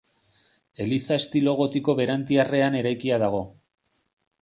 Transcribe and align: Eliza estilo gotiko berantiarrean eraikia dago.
Eliza 0.85 1.17
estilo 1.21 1.53
gotiko 1.61 1.97
berantiarrean 2.01 2.79
eraikia 2.83 3.25
dago. 3.29 3.47